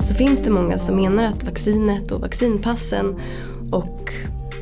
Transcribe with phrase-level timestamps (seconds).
[0.00, 3.16] Så finns det många som menar att vaccinet och vaccinpassen
[3.72, 4.12] och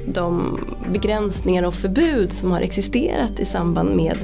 [0.06, 0.58] de
[0.92, 4.16] begränsningar och förbud som har existerat i samband med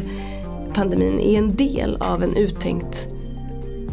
[0.75, 3.09] pandemin är en del av en uttänkt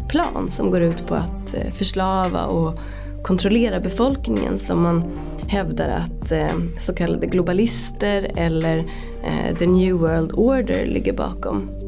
[0.08, 2.78] plan som går ut på att eh, förslava och
[3.22, 5.04] kontrollera befolkningen som man
[5.48, 8.78] hävdar att eh, så kallade globalister eller
[9.24, 11.85] eh, the new world order ligger bakom.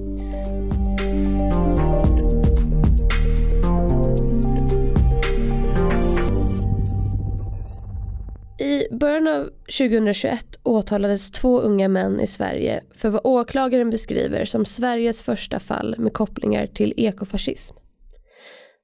[9.09, 9.45] Början av
[9.79, 15.95] 2021 åtalades två unga män i Sverige för vad åklagaren beskriver som Sveriges första fall
[15.99, 17.77] med kopplingar till ekofascism.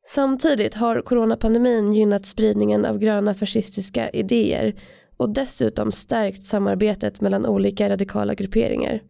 [0.07, 4.75] Samtidigt har coronapandemin gynnat spridningen av gröna fascistiska idéer
[5.17, 9.03] och dessutom stärkt samarbetet mellan olika radikala grupperingar.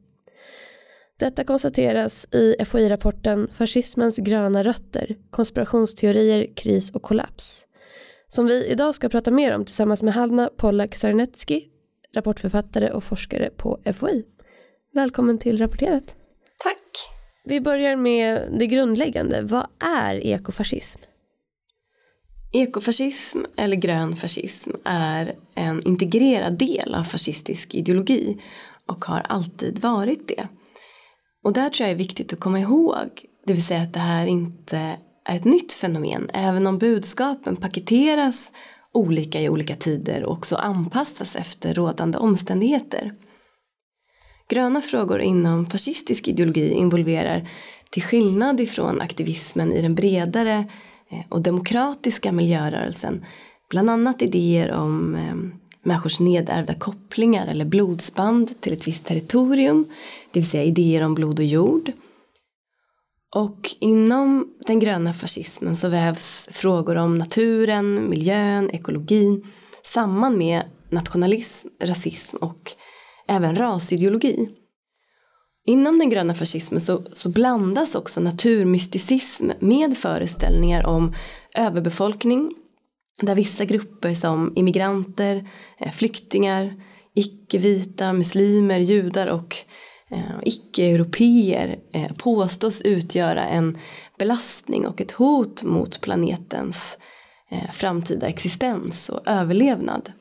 [1.19, 7.67] Detta konstateras i FOI-rapporten Fascismens gröna rötter, konspirationsteorier, kris och kollaps
[8.35, 11.65] som vi idag ska prata mer om tillsammans med Hanna Pollack Sarnecki,
[12.15, 14.25] rapportförfattare och forskare på FOI.
[14.95, 16.15] Välkommen till Rapporterat.
[16.63, 16.83] Tack.
[17.45, 19.43] Vi börjar med det grundläggande.
[19.43, 19.67] Vad
[19.99, 21.01] är ekofascism?
[22.53, 28.43] Ekofascism eller grön fascism är en integrerad del av fascistisk ideologi
[28.87, 30.49] och har alltid varit det.
[31.45, 34.27] Och där tror jag är viktigt att komma ihåg, det vill säga att det här
[34.27, 38.53] inte är ett nytt fenomen även om budskapen paketeras
[38.93, 43.15] olika i olika tider och också anpassas efter rådande omständigheter.
[44.49, 47.49] Gröna frågor inom fascistisk ideologi involverar
[47.91, 50.65] till skillnad ifrån aktivismen i den bredare
[51.11, 53.25] eh, och demokratiska miljörörelsen
[53.71, 59.85] bland annat idéer om eh, människors nedärvda kopplingar eller blodsband till ett visst territorium,
[60.33, 61.93] det vill säga idéer om blod och jord
[63.35, 69.47] och inom den gröna fascismen så vävs frågor om naturen, miljön, ekologin
[69.83, 72.73] samman med nationalism, rasism och
[73.29, 74.49] även rasideologi.
[75.67, 81.15] Inom den gröna fascismen så, så blandas också naturmysticism med föreställningar om
[81.55, 82.55] överbefolkning
[83.23, 86.75] där vissa grupper som immigranter, eh, flyktingar,
[87.15, 89.57] icke-vita, muslimer, judar och
[90.11, 93.79] eh, icke-europeer eh, påstås utgöra en
[94.19, 96.99] belastning och ett hot mot planetens
[97.51, 100.13] eh, framtida existens och överlevnad.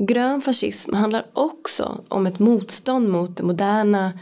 [0.00, 4.12] Grön fascism handlar också om ett motstånd mot det moderna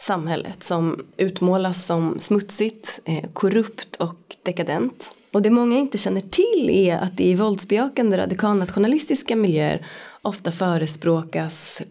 [0.00, 5.14] samhället som utmålas som smutsigt, eh, korrupt och dekadent.
[5.32, 9.86] Och det många inte känner till är att det i våldsbejakande radikalnationalistiska miljöer
[10.22, 11.82] ofta förespråkas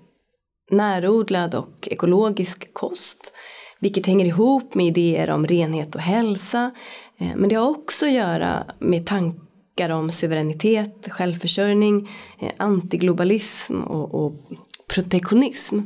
[0.71, 3.33] närodlad och ekologisk kost
[3.79, 6.71] vilket hänger ihop med idéer om renhet och hälsa
[7.17, 12.09] eh, men det har också att göra med tankar om suveränitet, självförsörjning,
[12.39, 14.33] eh, antiglobalism och, och
[14.87, 15.79] protektionism.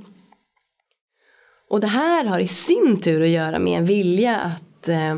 [1.69, 5.17] Och det här har i sin tur att göra med en vilja att, eh,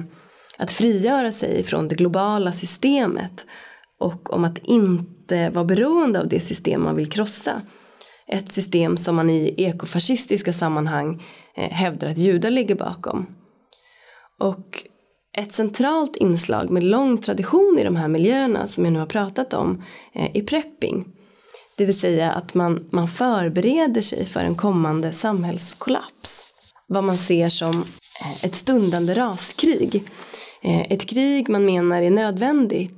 [0.57, 3.45] att frigöra sig från det globala systemet
[3.99, 7.61] och om att inte vara beroende av det system man vill krossa
[8.31, 11.23] ett system som man i ekofascistiska sammanhang
[11.55, 13.25] eh, hävdar att judar ligger bakom.
[14.39, 14.83] Och
[15.37, 19.53] ett centralt inslag med lång tradition i de här miljöerna som jag nu har pratat
[19.53, 19.83] om
[20.13, 21.07] eh, är prepping.
[21.77, 26.45] Det vill säga att man, man förbereder sig för en kommande samhällskollaps.
[26.87, 27.71] Vad man ser som
[28.21, 30.03] eh, ett stundande raskrig.
[30.63, 32.93] Ett krig man menar är nödvändigt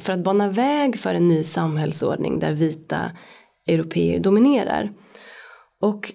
[0.00, 3.10] för att bana väg för en ny samhällsordning där vita
[3.66, 4.92] europeer dominerar.
[5.80, 6.12] Och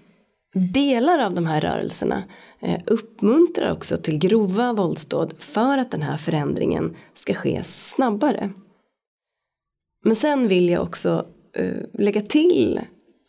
[0.53, 2.23] delar av de här rörelserna
[2.59, 8.50] eh, uppmuntrar också till grova våldsdåd för att den här förändringen ska ske snabbare.
[10.03, 11.25] Men sen vill jag också
[11.56, 12.79] eh, lägga till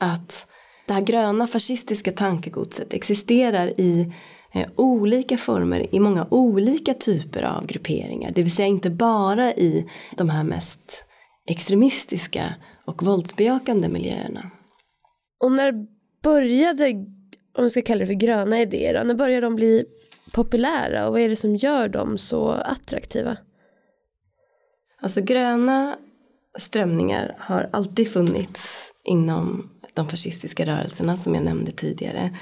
[0.01, 0.49] att
[0.87, 4.13] det här gröna fascistiska tankegodset existerar i
[4.53, 8.33] eh, olika former i många olika typer av grupperingar.
[8.35, 9.87] Det vill säga inte bara i
[10.17, 11.05] de här mest
[11.49, 12.55] extremistiska
[12.87, 14.51] och våldsbejakande miljöerna.
[15.41, 15.87] Och när
[16.23, 16.91] började,
[17.59, 19.85] om vi ska kalla det för gröna idéer, när började de bli
[20.33, 23.37] populära och vad är det som gör dem så attraktiva?
[25.01, 25.97] Alltså gröna
[26.59, 32.37] strömningar har alltid funnits inom de fascistiska rörelserna som jag nämnde tidigare.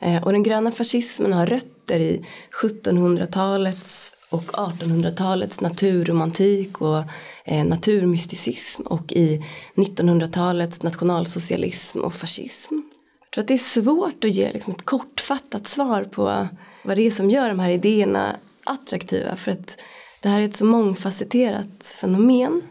[0.00, 2.24] Eh, och den gröna fascismen har rötter i
[2.62, 7.02] 1700-talets och 1800-talets naturromantik och
[7.44, 9.44] eh, naturmysticism och i
[9.74, 12.74] 1900-talets nationalsocialism och fascism.
[13.20, 16.48] Jag tror att det är svårt att ge liksom, ett kortfattat svar på
[16.84, 19.78] vad det är som gör de här idéerna attraktiva för att
[20.22, 22.62] det här är ett så mångfacetterat fenomen.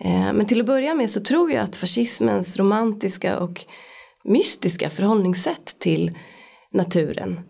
[0.00, 3.64] Eh, men till att börja med så tror jag att fascismens romantiska och
[4.24, 6.18] mystiska förhållningssätt till
[6.72, 7.40] naturen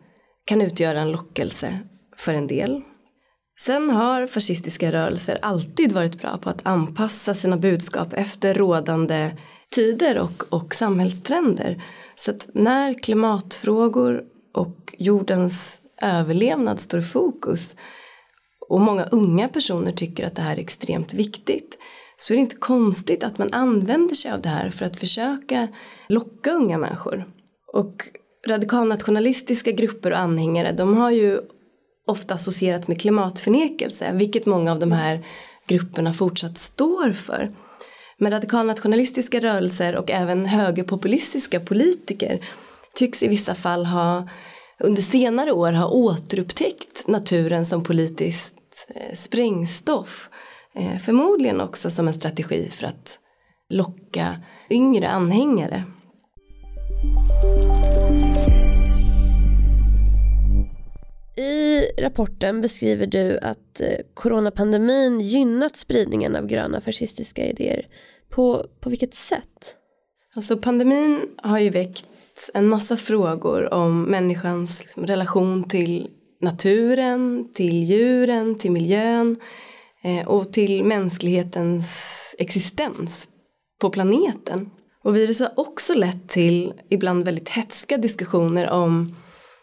[0.45, 1.79] kan utgöra en lockelse
[2.17, 2.83] för en del.
[3.59, 9.31] Sen har fascistiska rörelser alltid varit bra på att anpassa sina budskap efter rådande
[9.71, 11.83] tider och, och samhällstrender.
[12.15, 14.25] Så att när klimatfrågor
[14.55, 17.77] och jordens överlevnad står i fokus
[18.69, 21.79] och många unga personer tycker att det här är extremt viktigt
[22.17, 25.69] så är det inte konstigt att man använder sig av det här för att försöka
[26.09, 27.29] locka unga människor.
[27.73, 28.09] Och
[28.49, 31.41] radikalnationalistiska grupper och anhängare de har ju
[32.07, 35.21] ofta associerats med klimatförnekelse vilket många av de här
[35.67, 37.53] grupperna fortsatt står för.
[38.19, 42.41] Men radikalnationalistiska rörelser och även högerpopulistiska politiker
[42.95, 44.29] tycks i vissa fall ha
[44.79, 50.29] under senare år ha återupptäckt naturen som politiskt eh, sprängstoff.
[50.75, 53.19] Eh, förmodligen också som en strategi för att
[53.71, 54.37] locka
[54.71, 55.85] yngre anhängare.
[61.37, 67.87] I rapporten beskriver du att eh, coronapandemin gynnat spridningen av gröna fascistiska idéer.
[68.31, 69.77] På, på vilket sätt?
[70.35, 72.07] Alltså pandemin har ju väckt
[72.55, 76.11] en massa frågor om människans liksom, relation till
[76.41, 79.37] naturen, till djuren, till miljön
[80.03, 83.29] eh, och till mänsklighetens existens
[83.81, 84.71] på planeten.
[85.03, 89.17] Och viruset har också lett till ibland väldigt hetska diskussioner om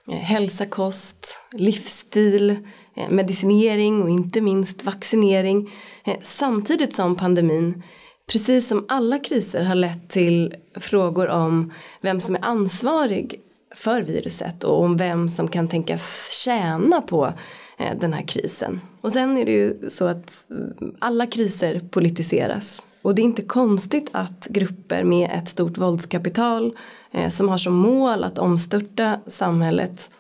[0.07, 2.50] Eh, hälsa, kost, livsstil,
[2.95, 5.69] eh, medicinering och inte minst vaccinering.
[6.06, 7.83] Eh, samtidigt som pandemin
[8.31, 13.42] precis som alla kriser har lett till frågor om vem som är ansvarig
[13.75, 17.33] för viruset och om vem som kan tänkas tjäna på
[17.79, 18.81] eh, den här krisen.
[19.01, 22.83] Och sen är det ju så att mm, alla kriser politiseras.
[23.01, 26.77] Och det är inte konstigt att grupper med ett stort våldskapital
[27.13, 30.12] eh, som har som mål att omstörta samhället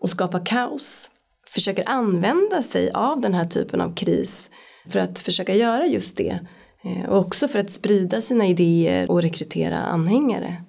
[0.00, 1.10] och skapa kaos
[1.54, 4.50] försöker använda sig av den här typen av kris
[4.88, 6.38] för att försöka göra just det
[6.84, 10.64] eh, och också för att sprida sina idéer och rekrytera anhängare.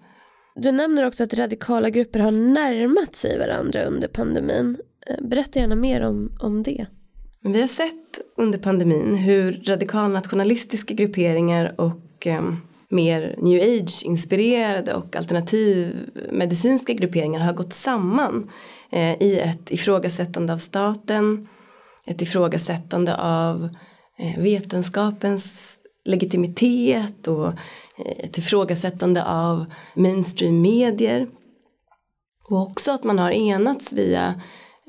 [0.56, 4.78] Du nämner också att radikala grupper har närmat sig varandra under pandemin.
[5.08, 6.86] Eh, berätta gärna mer om, om det.
[7.44, 12.42] Vi har sett under pandemin hur radikalnationalistiska grupperingar och eh,
[12.90, 18.50] mer new age-inspirerade och alternativmedicinska grupperingar har gått samman
[18.92, 21.48] eh, i ett ifrågasättande av staten,
[22.06, 23.70] ett ifrågasättande av
[24.18, 29.66] eh, vetenskapens legitimitet och eh, ett ifrågasättande av
[29.96, 31.28] mainstream medier.
[32.50, 34.42] Och också att man har enats via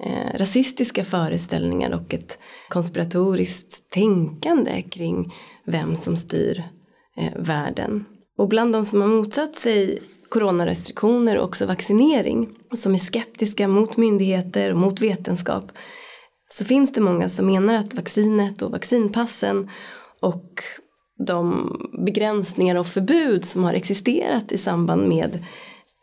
[0.04, 2.38] eh, rasistiska föreställningar och ett
[2.68, 5.34] konspiratoriskt tänkande kring
[5.66, 6.62] vem som styr
[7.16, 8.04] eh, världen.
[8.38, 13.68] Och bland de som har motsatt sig coronarestriktioner och också vaccinering och som är skeptiska
[13.68, 15.72] mot myndigheter och mot vetenskap
[16.48, 19.70] så finns det många som menar att vaccinet och vaccinpassen
[20.20, 20.62] och
[21.26, 21.76] de
[22.06, 25.44] begränsningar och förbud som har existerat i samband med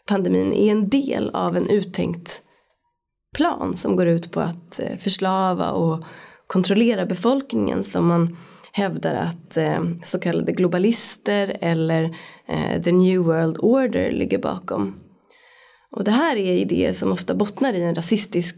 [0.08, 2.42] pandemin är en del av en uttänkt
[3.38, 6.04] plan som går ut på att eh, förslava och
[6.48, 8.38] kontrollera befolkningen som man
[8.72, 12.04] hävdar att eh, så kallade globalister eller
[12.48, 14.96] eh, the new world order ligger bakom.
[15.92, 18.56] Och det här är idéer som ofta bottnar i en rasistisk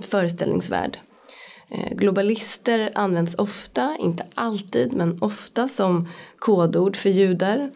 [0.00, 0.98] föreställningsvärld
[1.72, 6.08] Eh, globalister används ofta, inte alltid men ofta som
[6.38, 7.70] kodord för judar.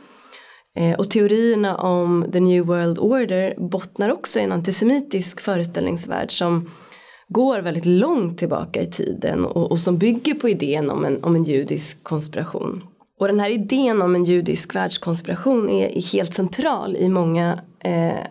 [0.77, 6.71] Eh, och teorierna om the new world order bottnar också i en antisemitisk föreställningsvärld som
[7.29, 11.35] går väldigt långt tillbaka i tiden och, och som bygger på idén om en, om
[11.35, 12.85] en judisk konspiration.
[13.21, 18.27] Och den här idén om en judisk världskonspiration är, är helt central i många eh,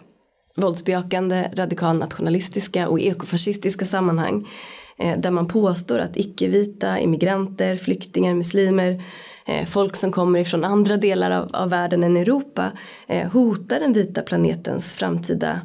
[0.55, 4.48] våldsbejakande, radikalnationalistiska och ekofascistiska sammanhang.
[4.97, 9.03] Eh, där man påstår att icke-vita immigranter, flyktingar, muslimer,
[9.45, 12.71] eh, folk som kommer ifrån andra delar av, av världen än Europa
[13.07, 15.62] eh, hotar den vita planetens framtida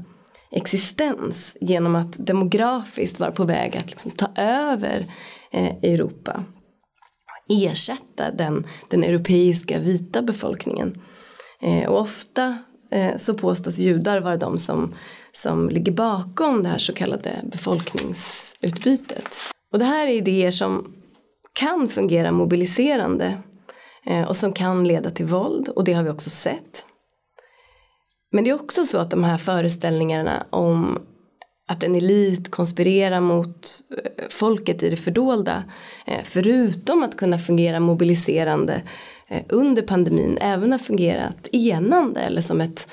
[0.50, 5.06] existens genom att demografiskt vara på väg att liksom ta över
[5.82, 6.44] Europa
[7.48, 11.02] ersätta den, den europeiska vita befolkningen.
[11.88, 12.58] och ofta
[13.16, 14.94] så påstås judar vara de som
[15.38, 19.34] som ligger bakom det här så kallade befolkningsutbytet.
[19.72, 20.94] Och det här är idéer som
[21.52, 23.38] kan fungera mobiliserande
[24.06, 26.86] eh, och som kan leda till våld och det har vi också sett.
[28.32, 30.98] Men det är också så att de här föreställningarna om
[31.68, 35.64] att en elit konspirerar mot eh, folket i det fördolda
[36.06, 38.82] eh, förutom att kunna fungera mobiliserande
[39.48, 42.88] under pandemin även har fungerat enande eller som ett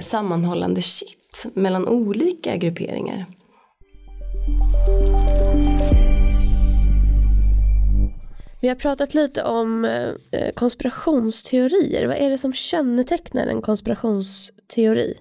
[0.00, 3.26] sammanhållande kitt mellan olika grupperingar.
[8.60, 9.88] Vi har pratat lite om
[10.54, 12.06] konspirationsteorier.
[12.06, 15.14] Vad är det som kännetecknar en konspirationsteori?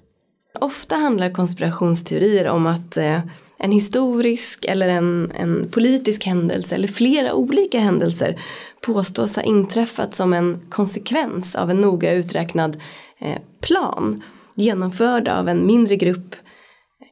[0.60, 3.20] Ofta handlar konspirationsteorier om att eh,
[3.58, 8.42] en historisk eller en, en politisk händelse eller flera olika händelser
[8.82, 12.78] påstås ha inträffat som en konsekvens av en noga uträknad
[13.20, 14.24] eh, plan
[14.56, 16.36] genomförd av en mindre grupp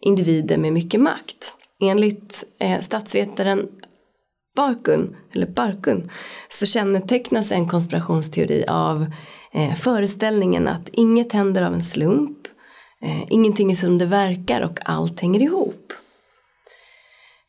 [0.01, 1.55] individer med mycket makt.
[1.81, 3.67] Enligt eh, statsvetaren
[4.55, 6.09] Barkun, eller Barkun,
[6.49, 9.05] så kännetecknas en konspirationsteori av
[9.53, 12.43] eh, föreställningen att inget händer av en slump
[13.03, 15.93] Eh, ingenting är som det verkar och allt hänger ihop.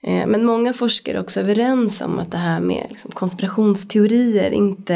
[0.03, 4.95] Eh, men många forskare är också överens om att det här med liksom, konspirationsteorier inte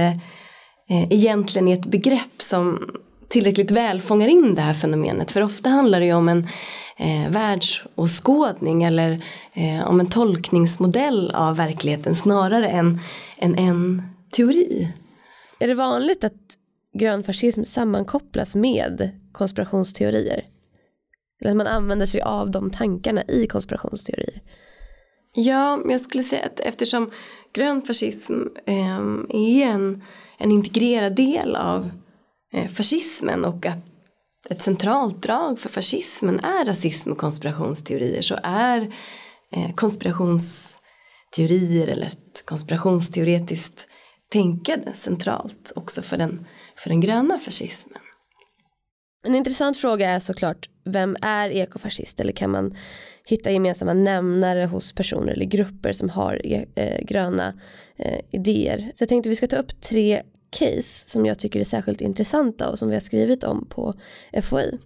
[0.90, 2.90] eh, egentligen är ett begrepp som
[3.28, 5.30] tillräckligt väl fångar in det här fenomenet.
[5.30, 6.48] För ofta handlar det ju om en
[6.96, 13.00] eh, världsåskådning eller eh, om en tolkningsmodell av verkligheten snarare än
[13.36, 14.92] en, en teori.
[15.58, 16.58] Är det vanligt att
[16.98, 20.44] grönfascism sammankopplas med konspirationsteorier.
[21.40, 24.42] Eller att man använder sig av de tankarna i konspirationsteorier.
[25.34, 27.10] Ja, jag skulle säga att eftersom
[27.52, 30.02] grön fascism eh, är en,
[30.38, 31.90] en integrerad del av
[32.52, 33.78] Eh, fascismen och att
[34.50, 38.94] ett centralt drag för fascismen är rasism och konspirationsteorier så är
[39.52, 43.88] eh, konspirationsteorier eller ett konspirationsteoretiskt
[44.30, 47.98] tänkande centralt också för den, för den gröna fascismen.
[49.26, 52.76] En intressant fråga är såklart vem är ekofascist eller kan man
[53.24, 56.40] hitta gemensamma nämnare hos personer eller grupper som har
[56.74, 57.60] eh, gröna
[58.32, 58.90] idéer.
[58.94, 62.70] Så jag tänkte vi ska ta upp tre case som jag tycker är särskilt intressanta
[62.70, 63.94] och som vi har skrivit om på
[64.42, 64.78] FOI.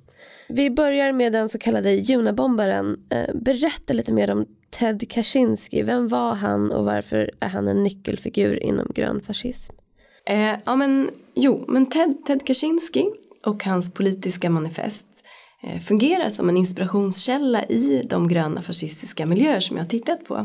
[0.48, 2.96] Vi börjar med den så kallade Junabombaren.
[3.10, 5.82] Eh, berätta lite mer om Ted Kaczynski.
[5.82, 9.72] Vem var han och varför är han en nyckelfigur inom grön fascism?
[10.26, 13.06] Eh, ja men jo, men Ted, Ted Kaczynski
[13.46, 15.06] och hans politiska manifest
[15.62, 20.36] eh, fungerar som en inspirationskälla i de gröna fascistiska miljöer som jag har tittat på.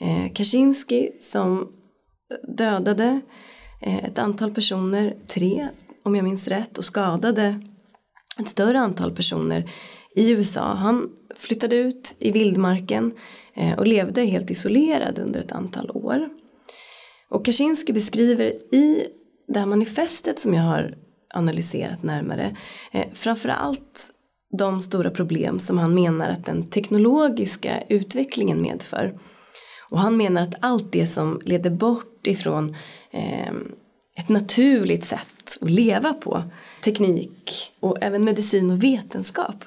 [0.00, 1.72] Eh, Kaczynski som
[2.56, 3.18] dödade eh,
[3.86, 5.68] Eh, ett antal personer, tre
[6.04, 7.60] om jag minns rätt, och skadade
[8.38, 9.70] ett större antal personer
[10.16, 10.74] i USA.
[10.74, 13.12] Han flyttade ut i vildmarken
[13.54, 16.28] eh, och levde helt isolerad under ett antal år.
[17.30, 19.06] Och Kaczynski beskriver i
[19.48, 20.94] det här manifestet som jag har
[21.34, 22.56] analyserat närmare.
[22.92, 24.10] Eh, framförallt
[24.58, 29.18] de stora problem som han menar att den teknologiska utvecklingen medför.
[29.90, 32.76] Och han menar att allt det som leder bort ifrån
[33.10, 33.52] eh,
[34.16, 36.42] ett naturligt sätt att leva på,
[36.84, 39.64] teknik och även medicin och vetenskap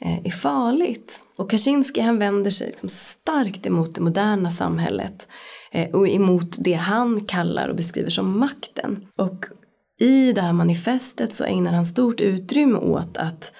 [0.00, 1.24] eh, är farligt.
[1.36, 5.28] Och Kaczynski han vänder sig liksom starkt emot det moderna samhället
[5.72, 9.06] eh, och emot det han kallar och beskriver som makten.
[9.16, 9.46] Och
[10.00, 13.52] i det här manifestet så ägnar han stort utrymme åt att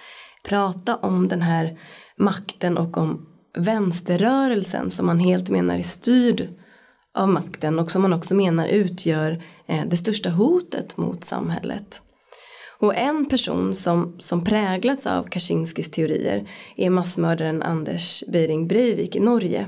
[0.45, 1.79] prata om den här
[2.17, 3.27] makten och om
[3.59, 6.49] vänsterrörelsen som man helt menar är styrd
[7.15, 12.03] av makten och som man också menar utgör eh, det största hotet mot samhället.
[12.79, 19.21] Och en person som, som präglats av Kaczynskis teorier är massmördaren Anders Behring Breivik i
[19.21, 19.67] Norge.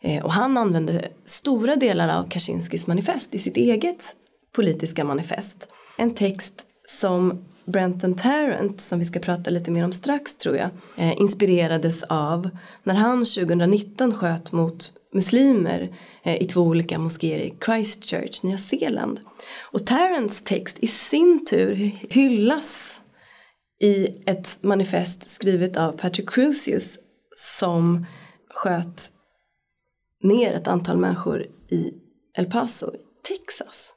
[0.00, 4.14] Eh, och han använde stora delar av Kaczynskis manifest i sitt eget
[4.52, 10.36] politiska manifest en text som Brenton Tarrant, som vi ska prata lite mer om strax
[10.36, 12.50] tror jag, eh, inspirerades av
[12.82, 19.20] när han 2019 sköt mot muslimer eh, i två olika moskéer i Christchurch, Nya Zeeland.
[19.72, 21.74] Och Tarrants text i sin tur
[22.10, 23.00] hyllas
[23.80, 26.98] i ett manifest skrivet av Patrick Crusius
[27.36, 28.06] som
[28.50, 29.12] sköt
[30.22, 31.92] ner ett antal människor i
[32.38, 32.92] El Paso,
[33.28, 33.94] Texas.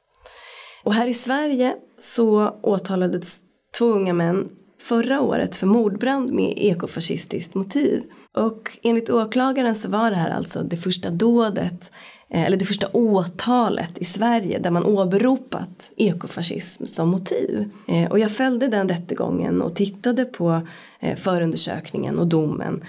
[0.84, 3.42] Och här i Sverige så åtalades
[3.82, 4.48] två unga män
[4.80, 8.02] förra året för mordbrand med ekofascistiskt motiv.
[8.34, 11.90] Och enligt åklagaren så var det här alltså det första dådet
[12.30, 17.70] eh, eller det första åtalet i Sverige där man åberopat ekofascism som motiv.
[17.88, 20.60] Eh, och jag följde den rättegången och tittade på
[21.00, 22.84] eh, förundersökningen och domen.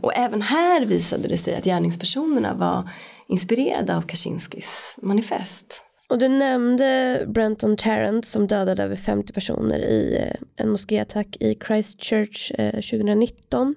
[0.00, 2.88] Och även här visade det sig att gärningspersonerna var
[3.26, 5.84] inspirerade av Kaczynskis manifest.
[6.08, 11.58] Och du nämnde Brenton Tarrant som dödade över 50 personer i eh, en moskéattack i
[11.66, 13.74] Christchurch eh, 2019.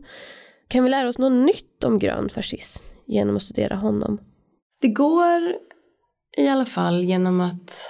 [0.67, 4.19] Kan vi lära oss något nytt om grön fascism genom att studera honom?
[4.81, 5.41] Det går
[6.37, 7.85] i alla fall genom att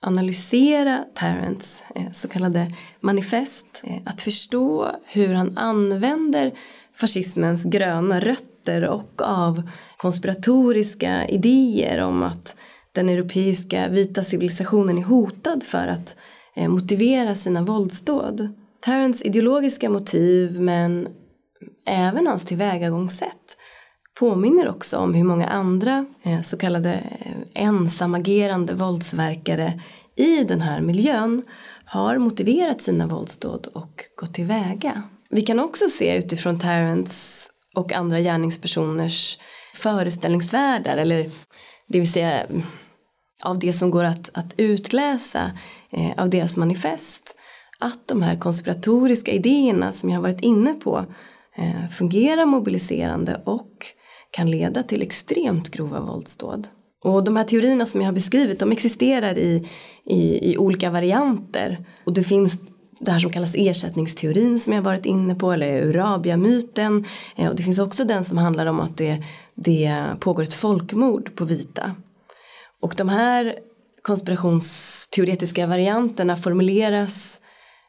[0.00, 6.52] analysera Tarrants eh, så kallade manifest, att förstå hur han använder
[6.94, 9.62] fascismens gröna rötter och av
[9.96, 12.56] konspiratoriska idéer om att
[12.92, 16.16] den europeiska vita civilisationen är hotad för att
[16.56, 18.48] eh, motivera sina våldsdåd.
[18.80, 21.08] Tarrants ideologiska motiv men
[21.86, 23.56] även hans tillvägagångssätt
[24.18, 29.80] påminner också om hur många andra eh, så kallade eh, ensamagerande våldsverkare
[30.16, 31.42] i den här miljön
[31.84, 35.02] har motiverat sina våldsdåd och gått tillväga.
[35.30, 39.38] Vi kan också se utifrån Tarrants och andra gärningspersoners
[39.74, 41.30] föreställningsvärldar eller
[41.88, 42.46] det vill säga
[43.44, 45.50] av det som går att, att utläsa
[45.90, 47.36] eh, av deras manifest
[47.80, 51.04] att de här konspiratoriska idéerna som jag har varit inne på
[51.56, 53.86] eh, fungerar mobiliserande och
[54.30, 56.68] kan leda till extremt grova våldsdåd.
[57.04, 59.68] Och de här teorierna som jag har beskrivit de existerar i,
[60.04, 62.52] i, i olika varianter och det finns
[63.00, 67.04] det här som kallas ersättningsteorin som jag varit inne på eller Urabia-myten
[67.36, 69.22] eh, och det finns också den som handlar om att det,
[69.54, 71.94] det pågår ett folkmord på vita.
[72.80, 73.54] Och de här
[74.02, 77.40] konspirationsteoretiska varianterna formuleras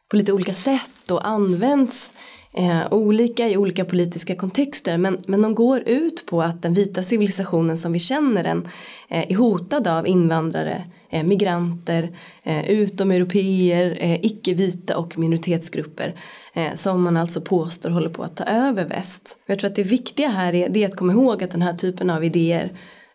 [0.08, 2.12] på lite olika sätt och används
[2.54, 7.02] eh, olika i olika politiska kontexter men, men de går ut på att den vita
[7.02, 8.68] civilisationen som vi känner den
[9.08, 16.14] eh, är hotad av invandrare, eh, migranter, eh, utomeuropeer, eh, icke-vita och minoritetsgrupper
[16.54, 19.36] eh, som man alltså påstår håller på att ta över väst.
[19.46, 21.74] Jag tror att det viktiga här är, det är att komma ihåg att den här
[21.74, 22.72] typen av idéer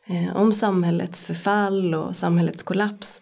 [0.10, 3.22] Eh, om samhällets förfall och samhällets kollaps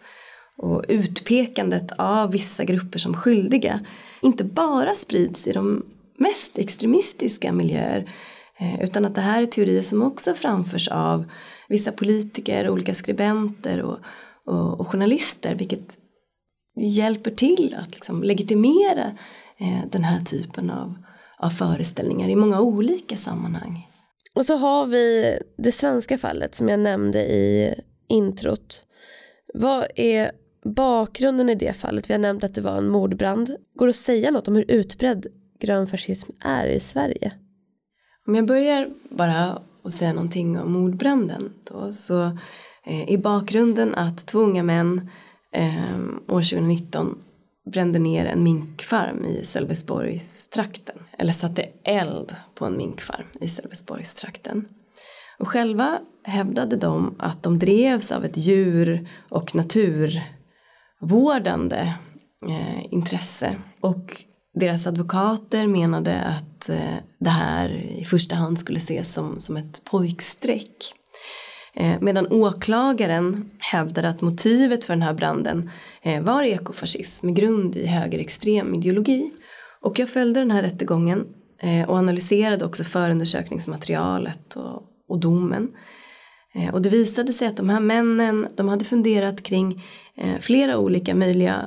[0.56, 3.80] och utpekandet av vissa grupper som skyldiga
[4.22, 5.82] inte bara sprids i de
[6.18, 8.10] mest extremistiska miljöer
[8.58, 11.24] eh, utan att det här är teorier som också framförs av
[11.68, 13.98] vissa politiker, olika skribenter och,
[14.46, 15.96] och, och journalister vilket
[16.76, 19.04] hjälper till att liksom legitimera
[19.58, 20.94] eh, den här typen av,
[21.38, 23.86] av föreställningar i många olika sammanhang.
[24.36, 27.74] Och så har vi det svenska fallet som jag nämnde i
[28.08, 28.84] introt.
[29.54, 30.32] Vad är
[30.64, 32.10] bakgrunden i det fallet?
[32.10, 33.56] Vi har nämnt att det var en mordbrand.
[33.74, 35.26] Går det att säga något om hur utbredd
[35.60, 37.32] grön fascism är i Sverige?
[38.26, 42.22] Om jag börjar bara och säga någonting om mordbranden då så
[42.86, 45.10] eh, är bakgrunden att två unga män
[45.52, 47.18] eh, år 2019
[47.70, 54.68] brände ner en minkfarm i Sölvesborgstrakten eller satte eld på en minkfarm i Sölvesborgstrakten.
[55.38, 61.94] Och själva hävdade de att de drevs av ett djur och naturvårdande
[62.48, 64.24] eh, intresse och
[64.54, 69.84] deras advokater menade att eh, det här i första hand skulle ses som, som ett
[69.84, 70.94] pojkstreck.
[71.76, 75.70] Eh, medan åklagaren hävdade att motivet för den här branden
[76.02, 79.30] eh, var ekofascism med grund i högerextrem ideologi.
[79.80, 81.26] Och jag följde den här rättegången
[81.62, 85.68] eh, och analyserade också förundersökningsmaterialet och, och domen.
[86.72, 89.82] Och det visade sig att de här männen de hade funderat kring
[90.40, 91.66] flera olika möjliga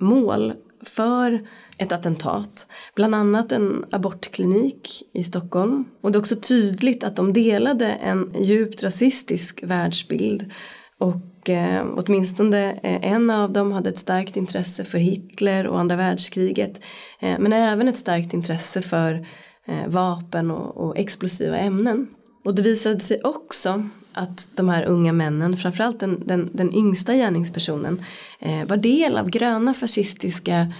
[0.00, 1.46] mål för
[1.78, 2.66] ett attentat.
[2.94, 5.84] Bland annat en abortklinik i Stockholm.
[6.00, 10.52] Och det är också tydligt att de delade en djupt rasistisk världsbild.
[10.98, 15.96] Och eh, åtminstone eh, en av dem hade ett starkt intresse för Hitler och andra
[15.96, 16.84] världskriget.
[17.20, 19.26] Eh, men även ett starkt intresse för
[19.66, 22.08] eh, vapen och, och explosiva ämnen.
[22.44, 27.14] Och det visade sig också att de här unga männen, framförallt den, den, den yngsta
[27.14, 28.04] gärningspersonen,
[28.40, 30.72] eh, var del av gröna fascistiska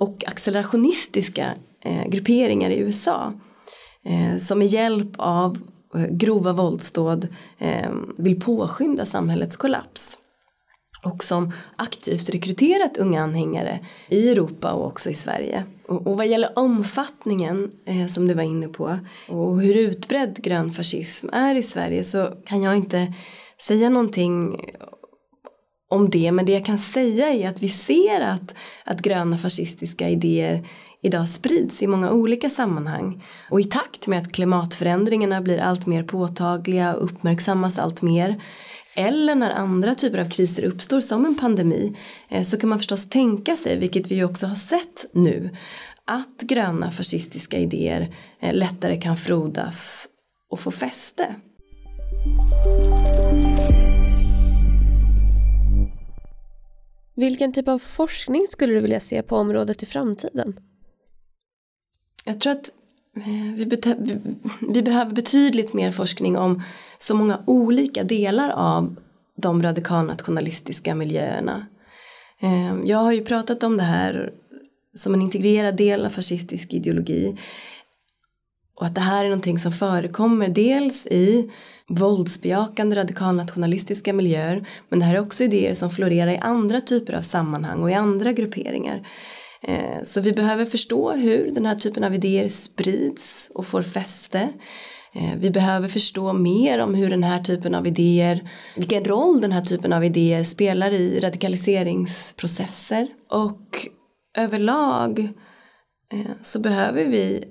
[0.00, 3.32] och accelerationistiska eh, grupperingar i USA
[4.04, 5.58] eh, som med hjälp av
[5.94, 10.18] eh, grova våldsdåd eh, vill påskynda samhällets kollaps
[11.04, 15.64] och som aktivt rekryterat unga anhängare i Europa och också i Sverige.
[15.88, 20.70] Och, och vad gäller omfattningen eh, som du var inne på och hur utbredd grön
[20.70, 23.14] fascism är i Sverige så kan jag inte
[23.66, 24.60] säga någonting
[25.90, 30.08] om det men det jag kan säga är att vi ser att, att gröna fascistiska
[30.08, 30.66] idéer
[31.02, 36.02] idag sprids i många olika sammanhang och i takt med att klimatförändringarna blir allt mer
[36.02, 38.42] påtagliga och uppmärksammas allt mer
[38.96, 41.96] eller när andra typer av kriser uppstår som en pandemi
[42.28, 45.50] eh, så kan man förstås tänka sig, vilket vi också har sett nu,
[46.04, 50.08] att gröna fascistiska idéer eh, lättare kan frodas
[50.50, 51.34] och få fäste.
[57.16, 60.60] Vilken typ av forskning skulle du vilja se på området i framtiden?
[62.24, 62.70] Jag tror att
[63.16, 63.64] Eh, vi,
[64.68, 66.62] vi behöver betydligt mer forskning om
[66.98, 68.96] så många olika delar av
[69.36, 71.66] de radikalnationalistiska miljöerna.
[72.42, 74.32] Eh, jag har ju pratat om det här
[74.94, 77.36] som en integrerad del av fascistisk ideologi
[78.80, 81.50] och att det här är någonting som förekommer dels i
[81.88, 87.22] våldsbejakande radikalnationalistiska miljöer men det här är också idéer som florerar i andra typer av
[87.22, 89.06] sammanhang och i andra grupperingar.
[89.62, 94.48] Eh, så vi behöver förstå hur den här typen av idéer sprids och får fäste.
[95.14, 99.52] Eh, vi behöver förstå mer om hur den här typen av idéer, vilken roll den
[99.52, 103.86] här typen av idéer spelar i radikaliseringsprocesser och
[104.36, 105.18] överlag
[106.12, 107.44] eh, så behöver vi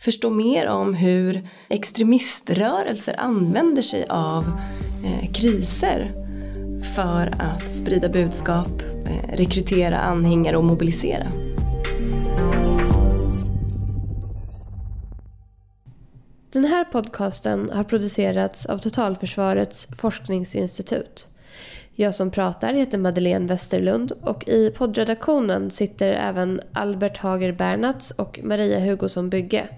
[0.00, 4.44] förstå mer om hur extremiströrelser använder sig av
[5.34, 6.12] kriser
[6.96, 11.26] för att sprida budskap, Eh, rekrytera anhängare och mobilisera.
[16.52, 21.28] Den här podcasten har producerats av Totalförsvarets forskningsinstitut.
[21.94, 28.40] Jag som pratar heter Madeleine Westerlund och i poddredaktionen sitter även Albert Hager Bernats och
[28.42, 29.68] Maria Hugosson Bygge.